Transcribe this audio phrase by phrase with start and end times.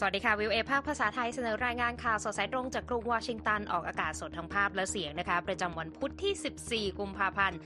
[0.00, 7.58] สวัสดีค่ะวิวเอภาคภาษาไทยเสนอรายงานข่าวสดสายตรงจากกรุงวอชิงตันออกอากาศสดทั้งภาพและเสียงนะคะ ประจำวันพุธที่ 14 กุมภาพันธ์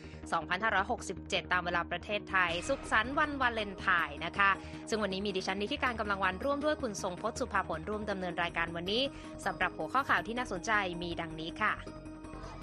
[0.72, 4.50] 2567 ตามเวลาประเทศไทย สุขสันต์วันวาเลนไทน์นะคะ
[4.88, 9.02] ซึ่งวันนี้มีดิฉันนิติการกำลังวันร่วมด้วยคุณทรงพจน์สุภาผลร่วมดำเนินรายการวันนี้
[9.44, 10.72] สำหรับหัวข้อข่าวที่น่าสนใจ
[11.02, 11.72] มีดังนี้ค่ะ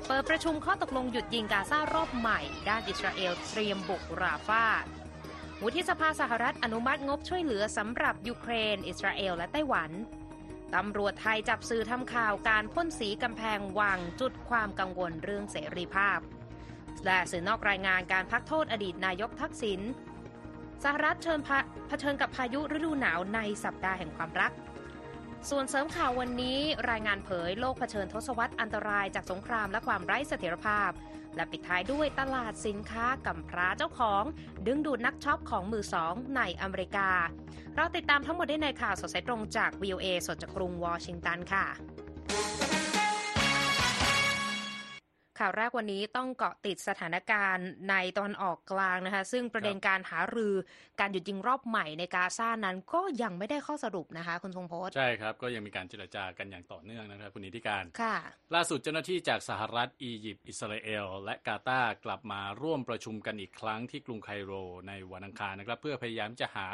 [0.07, 4.65] เปิดประชุมข้อตกลงหยุดยิงกาซารอบใหม่ ด้านอิสราเอลเตรียมบุกราฟา
[5.63, 9.91] วุฒิสภาสหรัฐอนุมัติงบช่วยเหลือสำหรับยูเครน อิสราเอล และไต้หวัน
[10.75, 16.19] ตำรวจไทยจับสื่อทำข่าวการพ่นสีกำแพงวังจุดความกังวลเรื่องเสรีภาพ
[17.05, 19.81] และสื่อนอกรายงานการพักโทษอดีตนายกทักษิณ
[20.83, 21.39] สหรัฐเชิญ
[21.87, 24.51] เผชิญกับพายุฤดูหนาวในสัปดาห์แห่งความรัก
[25.49, 26.59] ส่วนเสริมข่าววันนี้
[26.91, 30.91] รายงานเผยโลกเผชิญทศวรรษอันตรายจากสงครามและความไร้เสถียรภาพ
[31.35, 34.23] และปิดท้ายด้วยตลาดสินค้ากำพร้าเจ้าของ
[34.67, 37.09] ดึงดูดนักช็อปของมือสองในอเมริกา
[37.75, 41.65] เราติดตามทั้งหมดได้ในข่าวสดสายตรงจาก VOA สดจากกรุงวอชิงตันค่ะ
[45.39, 50.53] ข่าวแรกวันนี้ต้องเกาะติดสถานการณ์ในตอนออกกลางนะคะ ซึ่งประเด็นการหารือ
[50.99, 58.17] การหยุดยิงรอบใหม่ในกาซานั้นก็ยังไม่ได้ข้อสรุปนะคะ คุณทรงพจน์ใช่ครับ ก็ยังมีการเจรจากันอย่างต่อเนื่องนะครับคุณนิติการค่ะ
[58.55, 64.51] ล่าสุดเจ้าหน้าที่จากสหรัฐ อียิปต์อิสราเอล และกาตาร์กลับมาร่วมประชุมกันอีกครั้งที่กรุงไคโร
[64.87, 66.67] ในวันอังคารนะครับ เพื่อพยายามจะหา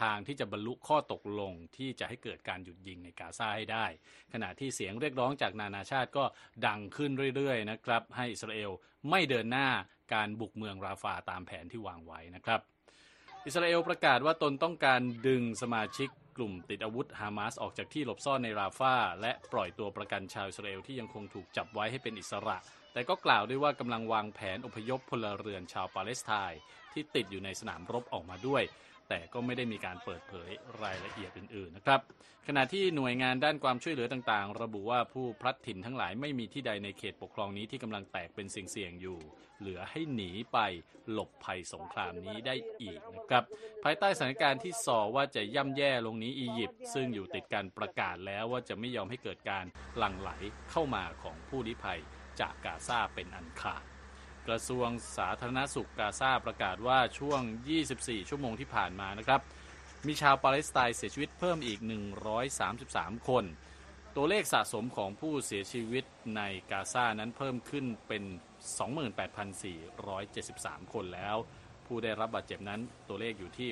[0.00, 3.86] ทางที่จะบรรลุข้อตกลงที่จะให้เกิดการหยุดยิงในกาซาให้ได้
[4.32, 6.24] ขณะที่เสียงเรียกร้องจากนานาชาติก็
[6.66, 8.70] ดังขึ้นเรื่อยๆนะครับให้อิสราเอล
[9.10, 9.68] ไม่เดินหน้า
[10.14, 12.60] การบุกเมืองราฟาตามแผนที่วางไว้นะครับ
[13.46, 22.56] อิสราเอลประกาศว่าตนต้องการดึงสมาชิกกลุ่มติดอาวุธฮามาสออกจากที่หลบซ่อนในราฟาและปล่อยตัวประกันชาวอิสราเอลที่ยังคงถูกจับไว้ให้เป็นอิสระ
[22.92, 26.60] แต่ก็กล่าวด้วยว่ากำลังวางแผนอพยพพลเรือนชาวปาเลสไตน์
[26.92, 28.62] ที่ติดอยู่ในสนามรบออกมาด้วย
[29.08, 30.50] แต่ก็ไม่ได้มีการเปิดเผย
[30.82, 32.00] รายละเอียดอื่นๆนะครับ
[32.46, 39.18] ขณะที่หน่วยงานด้านความช่วยเหลือต่างๆ ระบุว่าผู้พลัดถิ่นทั้งหลายไม่มีที่ใดในเขตปกครองนี้ที่กำลังแตกเป็นเสี่ยงๆอยู่
[39.60, 40.58] เหลือให้หนีไป
[41.10, 43.44] หลบภัยสงครามนี้ได้อีกนะครับ
[43.84, 49.64] ภายใต้สถานการณ์ที่สอว่าจะย่ำแย่ลงนี้อียิปต์ซึ่งอยู่ติดการประกาศแล้วว่าจะไม่ยอมให้เกิดการ
[49.98, 50.30] หลั่งไหล
[50.70, 52.00] เข้ามาของผู้ลี้ภัย
[52.40, 53.84] จากกาซาเป็นอันขาด
[54.46, 57.40] กระทรวงสาธารณสุขกาซาประกาศว่าช่วง
[57.84, 59.40] 24 ชั่วโมงที่ผ่านมานะครับ
[60.06, 61.80] มีชาวปาเลสไตน์เสียชีวิตเพิ่มอีก
[62.54, 63.44] 133 คน
[64.16, 66.04] ตัวเลขสะสมของผู้เสียชีวิต
[66.36, 68.22] ในกาซานั้นเพิ่มขึ้นเป็น
[69.38, 71.36] 28,473 คนแล้ว
[71.86, 73.68] ผู้ได้รับบาดเจ็บนั้นตัวเลขอยู่ที่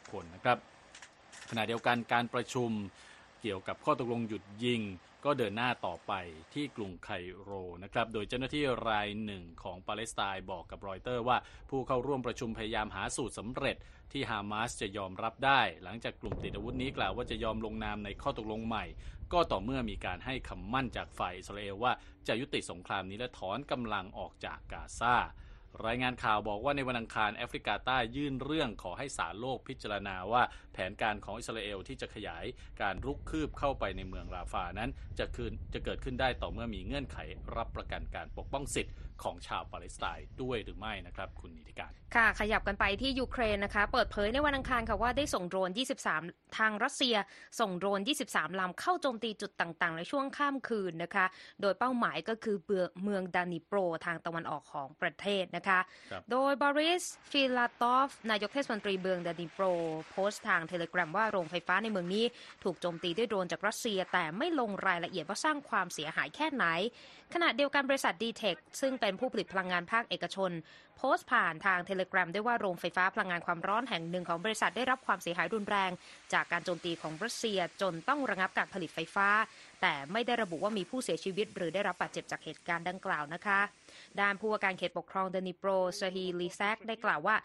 [0.00, 0.58] 68,146 คนนะครับ
[1.50, 2.70] ขณะเดียวกันการประชุม
[3.42, 4.80] เกี่ยวกับข้อตกลงหยุดยิง
[5.24, 6.12] ก็เดินหน้าต่อไป
[6.54, 7.50] ที่กรุงไคโร
[7.82, 11.36] นะครับ โดยเจ้าหน้าที่รายหนึ่งของปาเลสไตน์บอกกับรอยเตอร์ว่า
[11.70, 13.76] ผู้เข้าร่วมประชุมพยายามหาสูตรสำเร็จ
[14.12, 18.84] ที่ฮามาสจะยอมรับได้ หลังจากกลุ่มติดอาวุธนี้กล่าวว่าจะยอมลงนามในข้อตกลงใหม่
[19.32, 21.92] ก็ต่อเมื่อมีการให้คำมั่นจากฝ่ายอิสราเอลว่า
[22.28, 25.16] จะยุติสงครามนี้และถอนกำลังออกจากกาซา
[25.86, 30.42] รายงานข่าวบอกว่าในวันอังคารแอฟริกาใต้ยื่นเรื่องขอให้ศาลโลกพิจารณาว่า
[30.72, 32.44] แผนการของอิสราเอลที่จะขยาย
[32.82, 37.18] การรุกคืบเข้าไปในเมืองราฟานั้นจะคืนจะเกิดขึ้นได้ต่อเมื่อมีเงื่อนไข
[37.56, 38.92] รับประกันการปกป้องสิทธิ์
[39.22, 45.70] ของชาวปาเลสไตน์ด้วยหรือไม่นะครับคุณนิติการ ค่ะ ขยับกันไปที่ยูเครนนะคะ เปิดเผยในวันอังคารค่ะว่าได้ส่งโดรน
[46.14, 47.16] 23 ทางรัสเซีย
[47.60, 51.26] ส่งโดรน 23 ลำเข้าโจมตีจุดต่างๆ ในช่วงข้ามคืนนะคะ
[51.60, 52.56] โดยเป้าหมายก็คือ
[53.04, 55.80] เมืองดานิโปรทางตะวันออกของประเทศนะคะ
[56.30, 59.64] โดยบริสฟิลาตอฟนายกเทศมนตรีเมืองดานิโปร
[60.10, 62.24] โพสต์ทางเทเลแกรมว่าโรงไฟฟ้าในเมืองนี้
[62.64, 66.64] ถูกโจมตีด้วยโดรนจากรัสเซีย แต่ไม่ลงรายละเอียดว่าสร้างความเสียหายแค่ไหน
[67.34, 70.50] ขณะเดียวกันบริษัท DTEK ซึ่งเป็นผู้ผลิตพลังงานภาคเอกชน
[70.96, 75.90] โพสต์ผ่านทางเทเลแกรมด้วยว่าโรงไฟฟ้าพลังงานความร้อนแห่งหนึ่งของบริษัทได้รับความเสียหายรุนแรง
[76.32, 79.28] จากการโจมตีของรัสเซียจนต้องระงับการผลิตไฟฟ้า
[79.80, 83.60] แต่ไม่ได้ระบุว่ามีผู้เสียชีวิต หรือได้รับบาดเจ็บจากเหตุการณ์ดังกล่าวนะคะ
[84.20, 87.36] ด้านผู้ว่าการเขตปกครองเดนิโปรเซอร์ฮีลีซักได้กล่าวว่า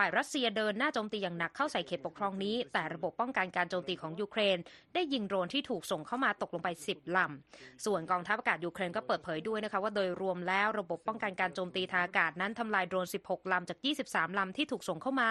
[0.00, 4.58] ฝ่ายรัสเซียเดินหน้าโจมตีอย่างหนักเข้าใส่เขตปกครองนี้ แต่ระบบป้องกันการโจมตีของยูเครน
[4.94, 13.78] ได้ยิงโดรนที่ถูกส่งเข้ามาตกลงไป 10 ลำ ส่วนกองทัพอากาศยูเครนก็เปิดเผยด้วยนะคะว่าโดยรวมแล้วระบบป้องกันการโจมตีทางอากาศนั้นทำลายโดรน 16 ลำจาก
[14.08, 15.30] 23 ลำที่ถูกส่งเข้ามา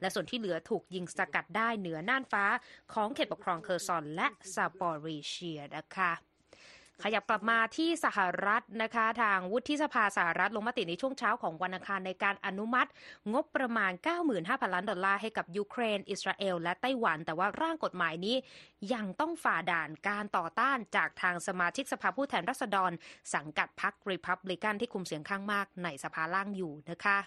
[0.00, 2.44] และส่วนที่เหลือถูกยิงสกัดได้เหนือน่านฟ้า
[2.92, 6.12] ของเขตปกครองเคอร์ซอนและซาปอริเชียนะคะ
[7.04, 12.90] ขยับกลับมาที่สหรัฐนะคะ ทางวุฒิสภาสหรัฐลงมติในช่วงเช้าของวันอังคารในการอนุมัติ
[13.32, 13.92] งบประมาณ
[14.32, 18.36] 95,000 ล้านดอลลาร์ให้กับยูเครน อิสราเอล และไต้หวัน แต่ว่าร่างกฎหมายนี้
[18.94, 22.92] ยังต้องฝ่าด่านการต่อต้านจากทางสมาชิกสภาผู้แทนราษฎร
[23.34, 27.18] สังกัดพรรครีพับลิกันที่คุมเสียงข้างมากในสภาล่างอยู่นะคะ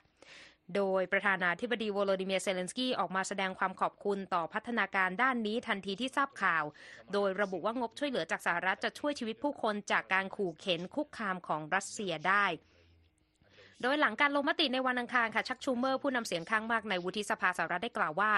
[0.76, 6.64] โดยประธานาธิบดีวโลดิเมียเซเลนสกี้ออกมาแสดงความขอบคุณต่อพัฒนาการด้านนี้ทันทีที่ทราบข่าว
[7.14, 12.46] โดยระบุว่างบช่วยเหลือจากสหรัฐจะช่วยชีวิตผู้คนจากการขู่เข็ญคุกคามของรัสเซียได้
[13.84, 18.32] โดยหลังการลงมติในวันอังคารค่ะชักชูเมอร์ผู้นำเสียงข้างมากในวุฒิสภาสหรัฐได้กล่าวว่า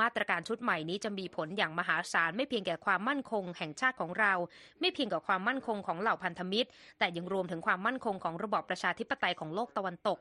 [0.00, 4.32] มาตรการชุดใหม่นี้จะมีผลอย่างมหาศาลไม่เพียงแก่ความมั่นคงแห่งชาติของเรา
[4.80, 6.68] ไม่เพียงกับความมั่นคงของเหล่าพันธมิตร
[6.98, 10.18] แต่ยังรวมถึงความมั่นคงของระบอบประชาธิปไตยของโลกตะวันตก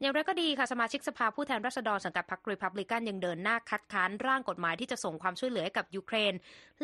[0.00, 6.34] อย่างไรก็ดีค่ะสมาชิกสภาผู้แทนราษฎรสังกัดพรรครีพับลิกันยังเดินหน้าคัดค้านร่างกฎหมายที่จะส่งความช่วยเหลือให้กับยูเครน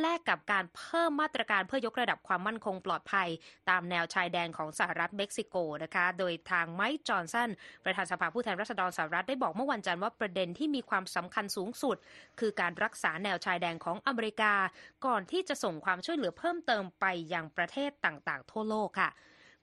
[0.00, 3.28] แลกกับการเพิ่มมาตรการเพื่อยกระดับความมั่นคงปลอดภัย
[3.70, 7.50] ตามแนวชายแดนของสหรัฐเม็กซิโกนะคะโดยทางไมค์จอห์นสัน
[7.84, 11.96] ประธานสภาผู้แทนราษฎรสหรัฐได้บอกเมื่อวันจันทร์ว่าประเด็นที่มีความสำคัญสูงสุด
[12.40, 14.54] คือการรักษาแนวชายแดนของอเมริกา
[15.06, 19.10] ก่อนที่จะส่งความช่วยเหลือเพิ่มเติมไปยังประเทศต่างๆ ทั่วโลกค่ะ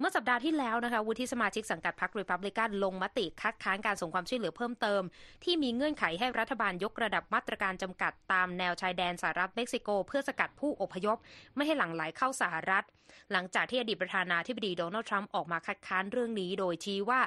[0.02, 5.02] เมื่อสัปดาห์ที่แล้วนะคะวุฒิสมาชิกสังกัดพรรครีพับลิกันลงมติคัดค้านการส่งความช่วยเหลือเพิ่มเติม
[5.44, 11.18] ที่มีเงื่อนไขให้รัฐบาลยกระดับมาตรการจำกัดตามแนวชายแดนสหรัฐเม็กซิโก เพื่อสกัดผู้อพยพ
[11.56, 12.86] ไม่ให้หลั่งไหลเข้าสหรัฐ
[13.32, 17.20] หลังจากที่อดีตประธานาธิบดีโดนัลด์ทรัมป์ออกมาคัดค้านเรื่องนี้ โดยชี้ว่า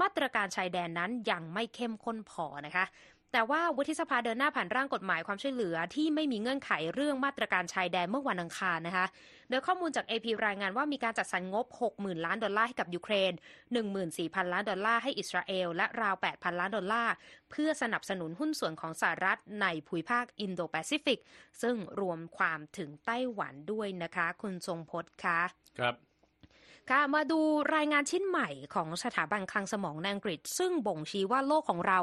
[0.00, 2.84] มาตรการชายแดนนั้นยังไม่เข้มข้นพอนะคะ
[3.32, 9.06] แต่ว่าวุฒิสภาเดินหน้าผ่านร่างกฎหมายความช่วยเหลือที่ไม่มีเงื่อนไขเรื่องมาตรการชายแดนเมื่อวันอังคารนะคะ
[9.50, 11.66] โดยข้อมูลจาก AP รายงานว่ามีการจัดสรรงบ
[11.96, 13.32] 60,000 ล้านดอลลาร์ให้กับยูเครน
[13.92, 17.12] 14,000 ล้านดอลลาร์ให้อิสราเอล และราว 8,000 ล้านดอลลาร์
[17.50, 21.20] เพื่อสนับสนุนหุ้นส่วนของสหรัฐในภูมิภาคอินโดแปซิฟิก
[21.62, 25.40] ซึ่งรวมความถึงไต้หวันด้วยนะคะ คุณทรงพจน์คะ
[25.78, 25.94] ครับ
[26.94, 27.40] ค่ะมาดู
[27.76, 31.98] รายงานชิ้นใหม่ของสถาบันคลังสมองในอังกฤษ ซึ่งบ่งชี้ว่าโลกของเรา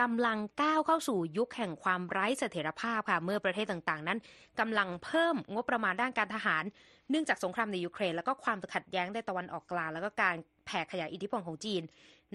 [0.00, 4.18] กำลังก้าวเข้าสู่ยุคแห่งความไร้เสถียรภาพค่ะ เมื่อประเทศต่างๆ นั้น
[4.60, 6.64] กำลังเพิ่มงบประมาณด้านการทหาร
[7.10, 10.36] เนื่องจากสงครามในยูเครน แล้วก็ความขัดแย้งในตะวันออกกลางแล้วก็การ
[10.66, 11.82] แผ่ขยายอิทธิพลของจีน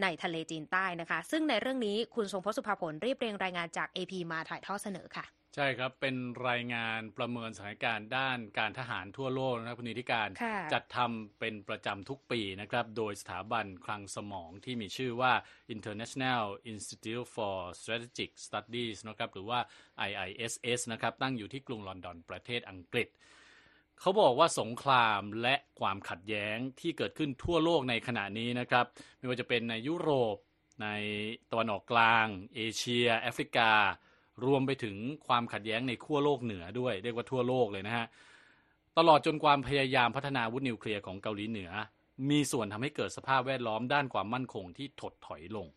[0.01, 5.25] ในทะเลจีนใต้นะคะ ซึ่งในเรื่องนี้คุณทรงพจน์สุภาผลเรียบเรียงรายงานจาก AP มาถ่ายทอดเสนอค่ะ
[5.55, 6.15] ใช่ครับ เป็น
[6.49, 15.33] รายงานประเมินสถานการณ์ด้านการทหารทั่วโลกนะครับคุณนิติการค่ะจัดทำเป็นประจำทุกปีนะครับ โดยสถาบันคลังสมองที่มีชื่อว่า
[15.75, 19.59] International Institute for Strategic Studies นะครับหรือว่า
[20.09, 23.09] IISS นะครับตั้งอยู่ที่กรุงลอนดอนประเทศอังกฤษ
[23.99, 28.85] เขาบอกว่าสงครามและความขัดแย้งที่เกิดขึ้นทั่วโลกในขณะนี้นะครับ
[29.17, 30.35] ไม่ว่าจะเป็นในยุโรป
[30.83, 30.87] ใน
[31.51, 32.25] ตะวันออกกลาง
[32.55, 33.71] เอเชีย แอฟริกา
[34.45, 34.95] รวมไปถึง
[35.27, 38.05] ความขัดแย้งในขั้วโลกเหนือด้วย เรียกว่าทั่วโลกเลยนะฮะ
[38.97, 41.71] ตลอดจนความพยายามพัฒนาวุธนิวเคลียร์ของเกาหลีเหนือ
[42.29, 45.67] มีส่วนทำให้เกิดสภาพแวดล้อมด้านความมั่นคงที่ถดถอยลง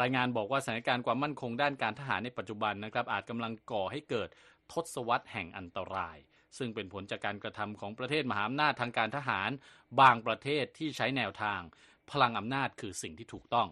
[0.00, 4.28] รายงานบอกว่าสถานการณ์ความมั่นคงด้านการทหารในปัจจุบันนะครับอาจกำลังก่อให้เกิด
[4.72, 6.16] ทศวรรษแห่งอันตราย
[6.58, 9.50] ซึ่งเป็นผลจากการกระทำของประเทศมหาอำนาจทางการทหาร
[10.00, 11.60] บางประเทศที่ใช้แนวทาง
[12.10, 13.68] พลังอำนาจคือสิ่งที่ถูกต้อง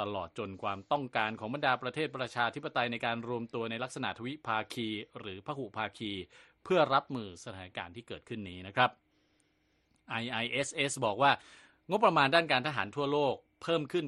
[0.00, 4.88] ตลอดจนความต้องการของบรรดาประเทศประชาธิปไตยในการรวมตัวในลักษณะทวิภาคี
[5.18, 6.12] หรือพหุภาคี
[6.64, 8.90] เพื่อรับมือสถานการณ์ที่เกิดขึ้นนี้นะครับ
[10.22, 11.32] IISS บอกว่า
[11.90, 14.04] งบประมาณด้านการทหารทั่วโลกเพิ่มขึ้น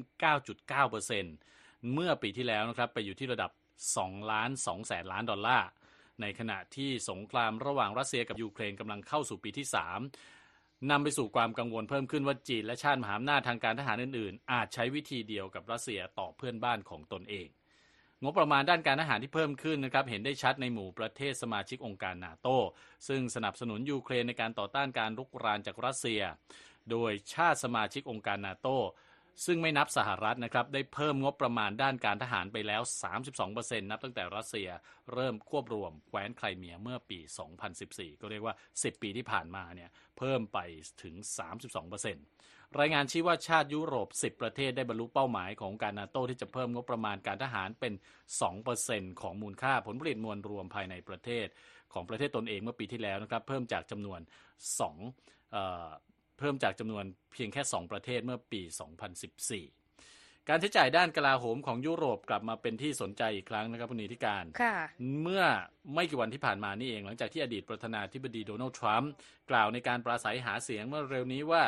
[1.15, 3.51] 9.9%เมื่อปีที่แล้วนะครับไปอยู่ที่ระดับ
[3.91, 5.67] 2ล้าน2แสนล้านดอลลาร์
[6.21, 9.67] ในขณะที่สงครามระหว่างรัสเซียกับยูเครนกำลังเข้าสู่ปีที่
[10.27, 17.47] 3นำไปสู่ความกังวลเพิ่มขึ้นว่าจีนและชาติมหาอำนาจทางการทหารอื่นๆ อาจใช้วิธีเดียวกับรัสเซียต่อเพื่อนบ้านของตนเอง
[18.23, 22.47] งบประมาณด้านการทหารที่เพิ่มขึ้นนะครับเห็นได้ชัดในหมู่ประเทศสมาชิกองค์การนาโต
[23.07, 26.21] ซึ่งสนับสนุนยูเครนในการต่อต้านการรุกรานจากรัสเซีย
[26.91, 28.67] โดยชาติสมาชิกองค์การนาโต
[29.45, 32.81] ซึ่งไม่นับสหรัฐนะครับ ได้เพิ่มงบประมาณด้านการทหารไปแล้ว
[33.35, 34.69] 32%นับตั้งแต่รัสเซีย
[35.13, 37.19] เริ่มควบรวมแคว้นไครเมียเมื่อปี
[37.69, 40.59] 2014 ก็เรียกว่า 10 ปีที่ผ่านมาเนี่ยเพิ่มไป
[41.03, 41.15] ถึง
[41.97, 47.93] 32%รายงานชี้ว่าชาติยุโรป 10 ประเทศได้บรรลุเป้าหมายของการนาโตที่จะเพิ่มงบประมาณการทหารเป็น
[48.57, 51.47] 2%ของมูลค่าผลผลิตมวลรวมภายในประเทศ
[51.93, 54.19] ของประเทศตนเองเมื่อปีที่แล้วนะครับ เพิ่มจากจำนวน
[54.85, 56.06] 2
[56.37, 58.61] เอ่อเพิ่มจากจำนวนเพียงแค่ 2 ประเทศเมื่อปี
[59.75, 64.75] 2014 การใช้จ่ายด้านกลาโหมของยุโรปกลับมาเป็นที่สนใจอีกครั้งนะครับคุณนิติการค่ะ
[65.21, 65.43] เมื่อ
[65.95, 69.11] ไม่กี่วันที่ผ่านมานี่เอง หลังจากที่อดีตประธานาธิบดีโดนัลด์ทรัมป์
[69.51, 71.63] กล่าวในการปราศรัยหาเสียงเมื่อเร็วนี้ว่า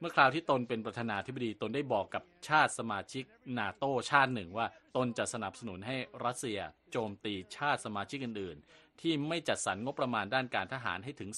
[0.00, 3.24] เมื่อคราวที่ตนเป็นประธานาธิบดีตนได้บอกกับชาติสมาชิก
[3.58, 6.58] นาโตชาติหนึ่งว่าตนจะสนับสนุนให้รัสเซีย
[6.92, 11.30] โจมตีชาติสมาชิกอื่นๆ ที่ไม่จัดสรรงบประมาณด้านการทหารให้ถึง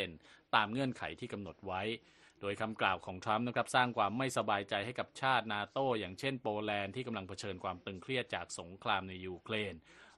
[0.00, 1.82] 2%ตามเงื่อนไขที่กำหนดไว้
[2.23, 9.74] โดยคำกล่าวของทรัมป์นะครับสร้างความไม่สบายใจให้กับชาตินาโตอย่างเช่นโปแลนด์ที่กำลังเผชิญความตึงเครียดจากสงครามในยูเครน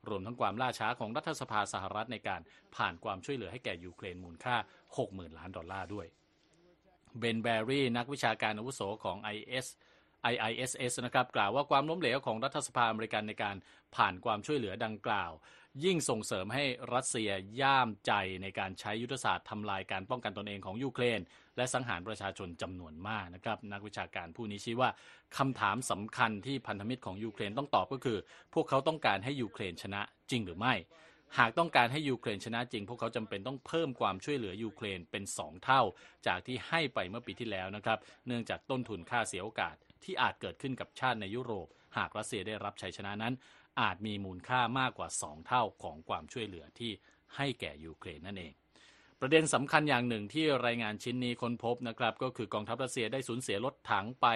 [0.09, 2.41] รวมทั้งความล่าช้าของรัฐสภาสหรัฐในการ
[2.77, 4.57] ผ่านความช่วยเหลือให้แก่ยูเครนมูลค่า
[4.97, 6.07] 60,000 ล้านดอลลาร์ด้วย
[7.19, 9.67] เบนแบรี่นักวิชาการอาวุโสของ IS
[10.33, 13.57] IISS นะครับกล่าวว่าความล้มเหลวของรัฐสภาอเมริกันในการ
[13.97, 15.33] ผ่านความช่วยเหลือดังกล่าว
[15.85, 16.65] ยิ่งส่งเสริมให้
[16.95, 17.31] รัสเซีย
[17.61, 21.21] ย่ามใจในการใช้ยุทธศาสตร์ทำลายการป้องกันตนเองของยูเครน
[21.57, 24.91] และสังหารประชาชนจำนวนมากนะครับนักวิชาการผู้นี้ชี้ว่า
[25.39, 28.19] คำถามสำคัญที่พันธมิตรของยูเครนต้องตอบก็คือ
[28.55, 30.75] พวกเขาต้องการให้ยูเครนชนะจริงหรือไม่
[31.39, 35.83] หากต้องการให้ยูเครนชนะจริง พวกเขาจำเป็นต้องเพิ่มความช่วยเหลือยูเครนเป็น 2 เท่า
[36.27, 43.35] จากที่ให้ไปเมื่อปีที่แล้วนะครับเนื่องจากต้นทุนค่าเสียโอกาสที่อาจเกิดขึ้นกับชาติในยุโรป หากรัสเซียได้รับชัยชนะนั้น
[43.81, 46.93] อาจมีมูลค่ามากกว่า 2 เท่าของความช่วยเหลือที่
[47.37, 48.53] ให้แก่ยูเครนนั่นเอง
[49.21, 54.27] ประเด็นสำคัญอย่างหนึ่งที่รายงานชิ้นนี้ค้นพบนะครับ ก็คือกองทัพรัสเซียได้สูญเสียรถถังไป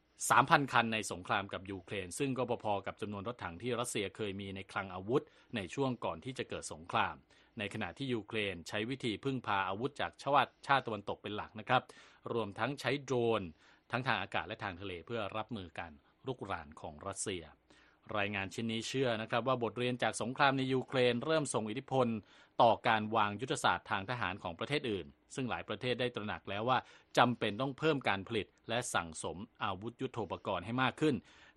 [0.00, 5.22] 3,000 คันในสงครามกับยูเครน ซึ่งก็พอๆกับจำนวนรถถังที่รัสเซียเคยมีในคลังอาวุธ
[5.56, 7.14] ในช่วงก่อนที่จะเกิดสงคราม
[7.58, 11.82] ในขณะที่ยูเครนใช้วิธีพึ่งพาอาวุธจากชาติชาติตะวันตกเป็นหลักนะครับ
[12.32, 13.42] รวมทั้งใช้โดรน
[13.90, 15.92] ทั้งทางอากาศและทางทะเลเพื่อรับมือการ
[16.26, 17.42] รุกรานของรัสเซีย
[18.18, 22.06] รายงานชิ้นนี้เชื่อนะครับว่าบทเรียนจากสงครามในยูเครนเริ่มส่งอิทธิพล
[22.62, 26.78] ต่อการวางยุทธศาสตร์ทางทหารของประเทศอื่น ซึ่งหลายประเทศได้ตระหนักแล้วว่า
[27.18, 31.14] จำเป็นต้องเพิ่มการผลิต และสั่งสมอาวุธยุโทโธปกรณ์ให้มากขึ้น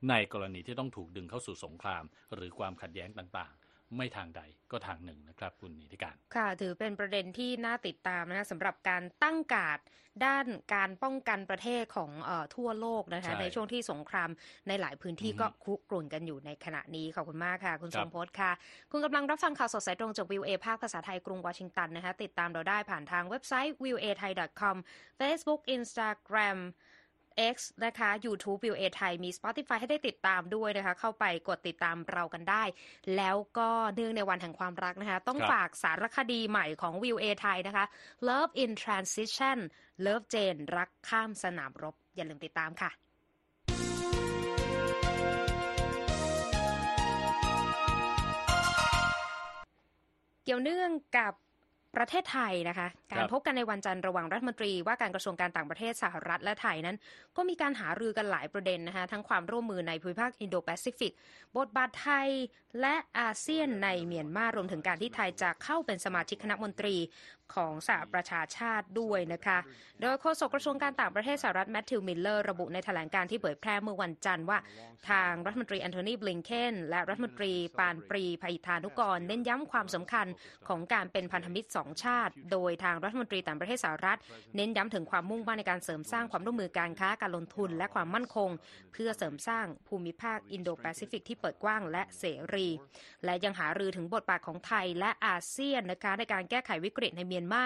[0.09, 2.03] ในกรณีที่ต้องถูกดึงเข้าสู่สงคราม
[2.35, 3.53] หรือความขัดแย้งต่าง
[3.95, 9.79] ไม่ทางใดก็ทางหนึ่งนะครับคุณนิติการ ค่ะ ถือเป็นประเด็นที่น่าติดตามนะคะสำหรับการตั้งการ์ด
[10.25, 10.45] ด้าน
[10.75, 14.29] การป้องกันประเทศของเออทั่วโลกนะคะใช่ในช่วงที่สงคราม
[14.67, 18.51] ในหลายพื้นที่อือฮึก็คุกรุ่นกันอยู่ในขณะนี้ขอบคุณมากค่ะ คุณครัทบรงพจน์ค่ะ
[18.91, 24.31] คุณกำลังรับฟังข่าวสดสายตรงจากวิวเอภาคภาษาไทยกรุงวอชิงตันนะคะติดตามเราได้ผ่านทางเว็บไซต์ v i e w a thai
[24.61, 24.75] com
[25.19, 26.57] Facebook Instagram
[27.53, 32.63] X นะคะ YouTube v i e w a Thai มี Spotify ให้ได้ติดตามด้วยนะคะ เข้าไปกดติดตามเรากันได้
[33.15, 37.85] แล้วก็เนื่องในวันแห่งความรักนะคะ ต้องครับฝากสารคดีใหม่ของ v i e w A Thai นะคะ
[38.27, 39.57] Love in Transition
[40.05, 42.91] Love Jane รักข้ามสนามรบ อย่าลืมติดตามค่ะ
[50.43, 51.33] เกี่ยวเนื่องกับ
[51.97, 56.97] ประเทศไทยนะคะ การเข้าพบกันในวันจันทร์ระหว่างรัฐมนตรีว่าการกระทรวงการต่างประเทศสหรัฐและไทยนั้น
[57.37, 61.13] ก็มีการหารือกันหลายประเด็นนะคะทั้งความร่วมมือในภูมิภาคอินโดแปซิฟิก
[61.57, 62.29] บทบาทไทย
[62.81, 66.95] และอาเซียนในเมียนมารวมถึงการที่ไทยจะเข้าเป็นสมาชิกคณะมนตรี
[67.55, 69.57] ของสหประชาชาติด้วยนะคะ
[70.01, 74.57] โดยโฆษกกระทรวงการต่างประเทศสหรัฐแมทธิวมิลเลอร์ระบุในแถลงการณ์ที่เผยแพร่เมื่อวันจันทร์ว่า
[75.09, 80.27] ทางรัฐมนตรีแอนโทนีบลิงเคนและรัฐมนตรีปานปรีภัยธานุกร เน้นย้ำความสำคัญ
[80.67, 84.19] ของการเป็นพันธมิตรสองชาติ โดยทางรัฐมนตรีต่างประเทศสหรัฐ
[84.55, 88.49] เน้นย้ำถึงความมุ่งมั่นในการเสริมสร้างความร่วมมือการค้าการลงทุน และความมั่นคง
[88.93, 92.67] เพื่อเสริมสร้างภูมิภาคอินโดแปซิฟิกที่เปิดกว้างและเสรี
[93.25, 97.55] และยังหารือถึงบทบาทของไทยและอาเซียนนะคะในการแก้ไขวิกฤตในเมียนม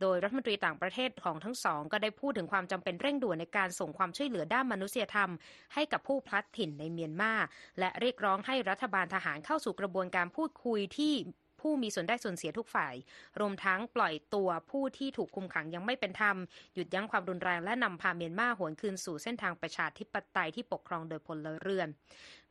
[0.00, 5.30] โดยรัฐมนตรีต่างประเทศของทั้งสอง ก็ได้พูดถึงความจำเป็นเร่งด่วนในการส่งความช่วยเหลือด้านมนุษยธรรม
[5.74, 7.32] ให้กับผู้พลัดถิ่นในเมียนมา
[7.78, 11.14] และเรียกร้องให้รัฐบาลทหารเข้าสู่กระบวนการพูดคุยที่
[11.60, 12.94] ผู้มีส่วนได้ส่วนเสียทุกฝ่าย
[13.40, 16.36] รวมทั้งปล่อยตัวผู้ที่ถูกคุมขังยังไม่เป็นธรรม
[16.74, 21.88] หยุดยั้งความรุนแรงและนำพาเมียนมาหวนคืนสู่เส้นทางประชาธิปไตยที่ปกครองโดยพลเรือน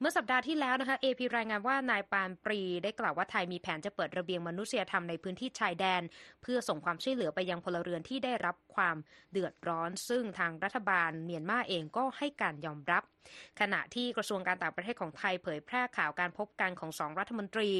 [0.01, 6.01] มื่อสัปดาห์ที่แล้วนะคะ AP รายงานว่านายปานปรีได้กล่าวว่าไทยมีแผนจะเปิดระเบียงมนุษยธรรมในพื้นที่ชายแดน
[6.41, 8.95] เพื่อส่งความช่วยเหลือไปยังพลเรือนที่ได้รับความ
[9.31, 13.03] เดือดร้อน ซึ่งทางรัฐบาลเมียนมาเองก็ให้การยอมรับ
[13.59, 17.71] ขณะที่กระทรวงการต่างประเทศของไทยเผยแพร่ข่าวการพบกันของสองรัฐมนตรี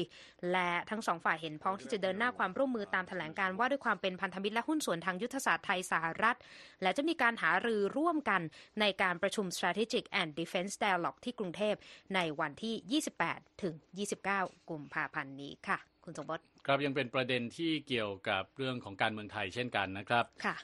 [0.52, 6.36] และทั้งสองฝ่ายเห็นพ้องที่จะเดินหน้าความร่วมมือตามแถลงการว่าด้วยความเป็นพันธมิตรและหุ้นส่วนทางยุทธศาสตร์ไทยสหรัฐ
[6.82, 8.42] และจะมีการหารือร่วมกัน
[8.80, 11.74] ในการประชุม strategic and defense dialogue ที่กรุงเทพ
[12.14, 13.74] ในวันที่ 28 ถึง
[14.22, 20.56] 29 กุมภาพันธ์นี้ค่ะ คุณสมบัติครับยังเป็นประเด็นที่เกี่ยวกับเรื่องของการเมืองไทยเช่นกันนะครับค่ะ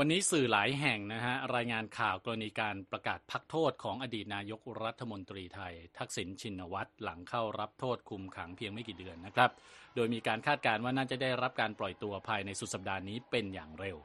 [0.00, 9.50] วันนี้สื่อหลายแห่งนะฮะรายงานข่าวกรณีการประกาศพักโทษของอดีตนายกรัฐมนตรีไทย ทักษิณชินวัตรหลังเข้ารับโทษคุมขังเพียงไม่กี่เดือนนะครับ
[9.94, 13.96] โดยมีการคาดการณ์ว่าน่าจะได้รับการปล่อยตัวภายในสุดสัปดาห์นี้เป็นอย่างเร็ว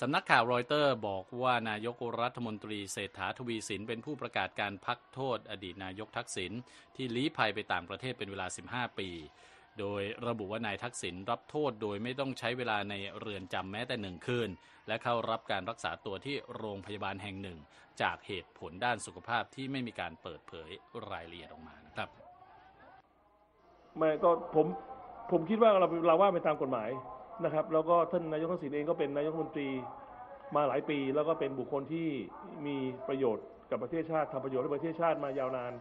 [0.00, 6.52] สำนักข่าวรอยเตอร์บอกว่านายกรัฐมนตรีเศรษฐาทวีสินเป็นผู้ประกาศการพักโทษอดีตนายกทักษิณ
[6.96, 9.08] ที่ลี้ภัยไปต่างประเทศเป็นเวลา 15 ปี
[9.80, 14.50] โดยระบุว่านายทักษิณรับโทษโดยไม่ต้องใช้เวลาในเรือนจำแม้แต่หนึ่งคืน
[14.88, 17.58] และเข้ารับการรักษาตัวที่โรงพยาบาลแห่งหนึ่ง
[18.02, 20.70] จากเหตุผลด้านสุขภาพที่ไม่มีการเปิดเผย
[21.10, 22.08] รายละเอียดออกมานะครับ
[23.96, 24.66] ไม่ก็ผม
[25.32, 26.90] ผมคิดว่าเราเราว่าไปตามกฎหมาย
[27.44, 29.68] นะครับ แล้วก็ท่านนายกทักษิณเองก็เป็นนายกรัฐมนตรี
[30.54, 32.08] มาหลายปี แล้วก็เป็นบุคคลที่
[32.66, 32.76] มี
[33.08, 35.72] ประโยชน์กับประเทศชาติทำประโยชน์ให้ประเทศชาติมายาวนาน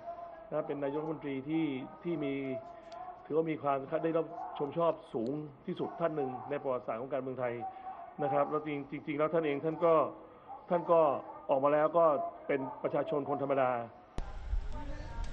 [0.48, 1.66] นะครับเป็นนายกรัฐมนตรีที่
[2.04, 2.34] ที่มี
[3.26, 4.26] ถือว่ามีความได้รับ
[4.58, 5.34] ชมชอบสูง
[5.66, 7.54] ที่สุดท่านหนึ่งในประวัติศาสตร์ของการเมืองไทย
[8.24, 9.94] นะครับแล้วจริงจริงแล้วท่านเองท่านก็
[10.70, 11.02] ท่านก็
[11.50, 12.06] ออกมาแล้วก็
[12.48, 13.72] เป็นประชาชนคนธรรมดา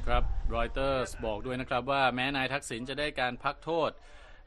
[0.06, 0.22] ครับ
[0.54, 3.90] รอยเตอร์สบอกด้วยนะครับว่าแม้นายทักษิณจะได้การพักโทษ